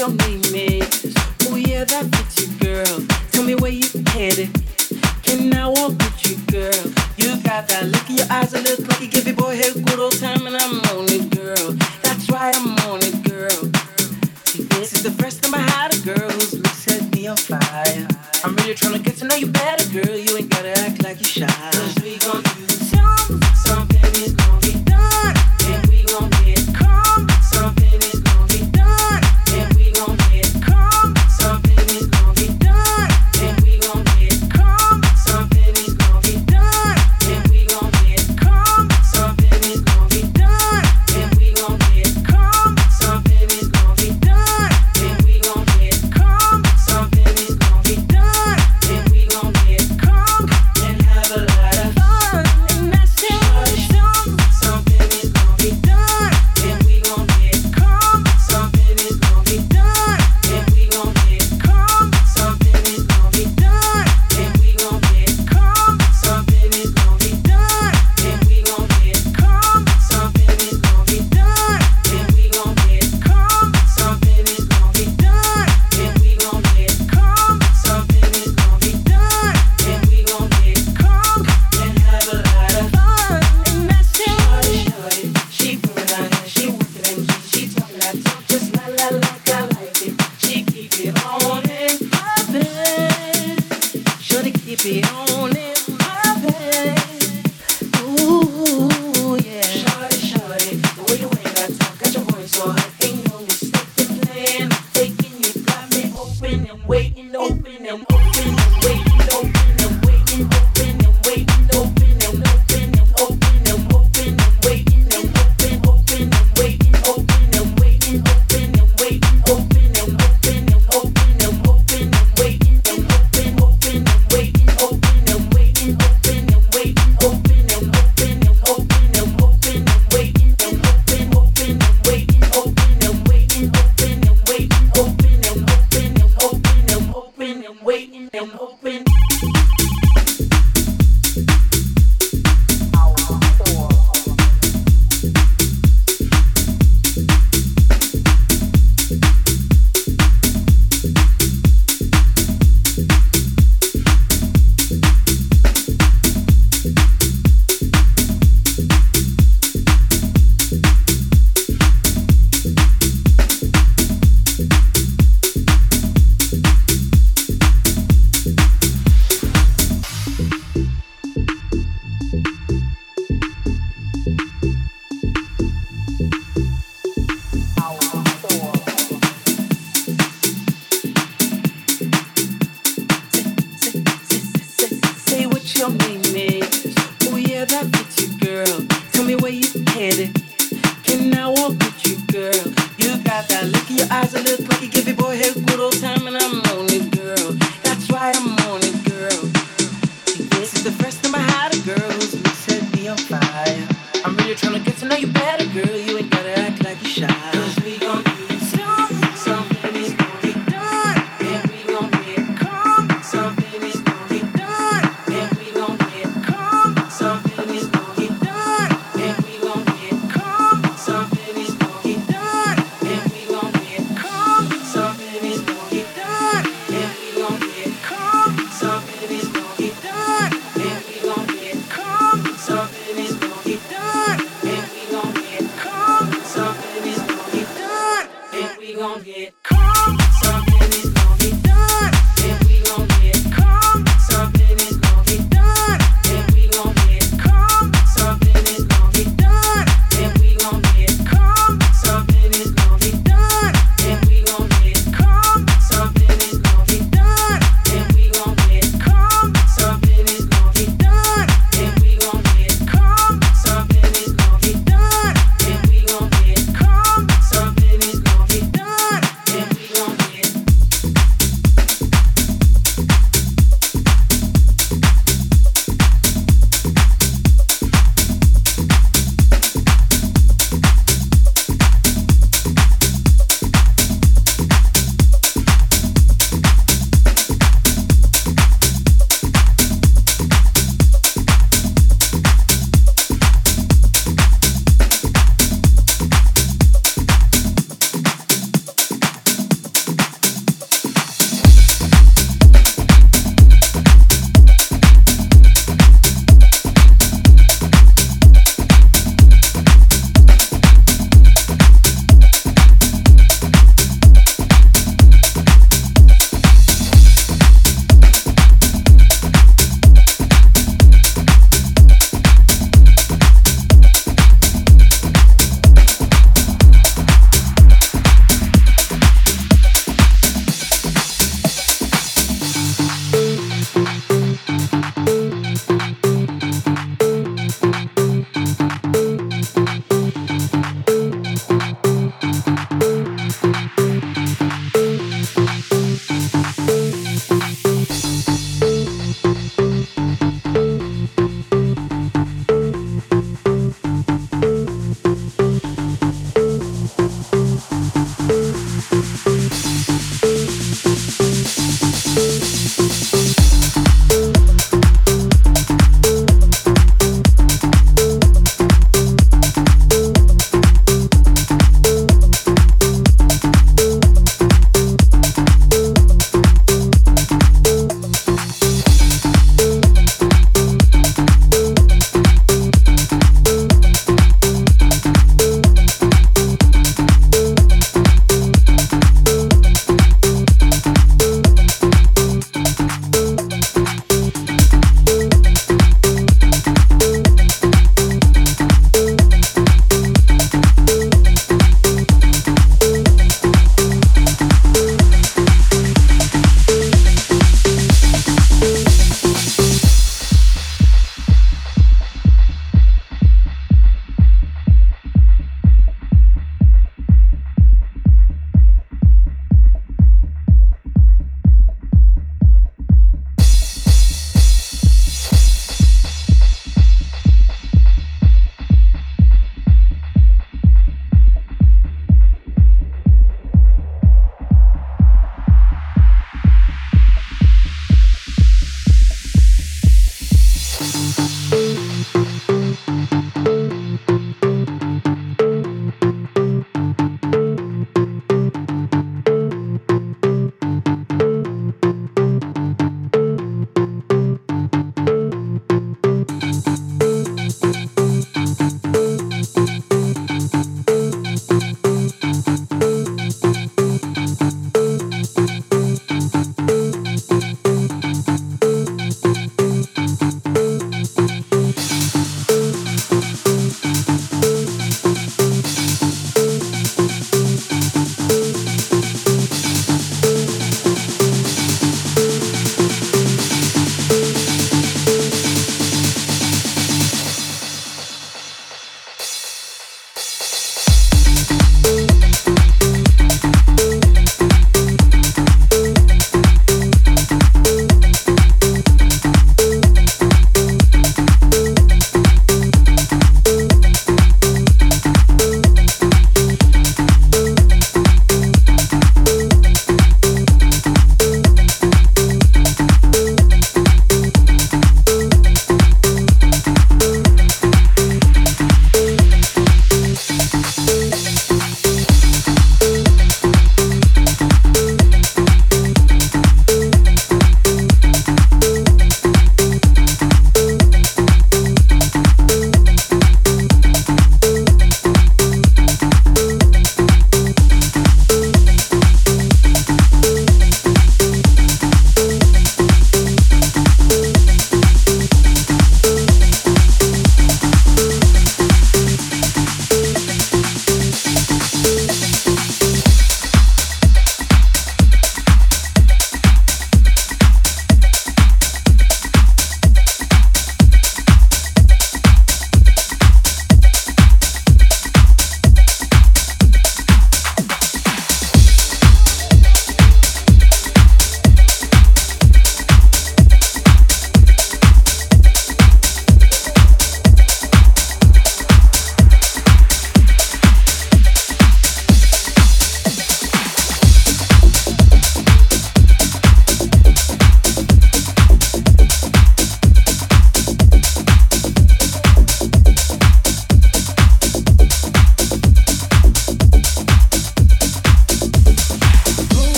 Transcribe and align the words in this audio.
your 0.00 0.08
name 0.08 0.40
is. 0.54 1.14
Oh 1.44 1.56
yeah, 1.56 1.84
that 1.84 2.06
fits 2.16 2.40
you, 2.40 2.48
girl. 2.56 3.06
Tell 3.32 3.44
me 3.44 3.54
where 3.54 3.70
you 3.70 3.86
headed. 4.08 4.48
Can 5.22 5.52
I 5.52 5.68
walk 5.68 5.92
with 5.92 6.18
you, 6.24 6.36
girl? 6.48 6.84
You 7.18 7.36
got 7.42 7.68
that 7.68 7.84
look 7.84 8.08
in 8.08 8.16
your 8.16 8.26
eyes 8.30 8.52
that 8.52 8.64
look 8.64 8.80
like 8.88 9.02
you 9.02 9.08
give 9.08 9.26
your 9.26 9.36
boy 9.36 9.56
here 9.56 9.74
good 9.74 10.00
old 10.00 10.18
time, 10.18 10.46
and 10.46 10.56
I'm 10.56 10.80
on 10.96 11.04
it, 11.12 11.28
girl. 11.36 11.76
That's 12.00 12.30
right, 12.30 12.56
I'm 12.56 12.78
on 12.88 13.00
it, 13.02 13.22
girl. 13.28 13.60
This 14.80 14.94
is 14.94 15.02
the 15.02 15.10
first 15.20 15.42
time 15.42 15.54
I 15.54 15.60
had 15.68 15.92
a 15.92 15.98
girl 15.98 16.30
whose 16.30 16.54
looks 16.54 16.78
set 16.78 17.14
me 17.14 17.26
on 17.26 17.36
fire. 17.36 18.08
I'm 18.42 18.56
really 18.56 18.74
trying 18.74 18.94
to 18.94 19.00
get 19.00 19.16
to 19.16 19.26
know 19.26 19.36
you 19.36 19.48
better. 19.48 19.79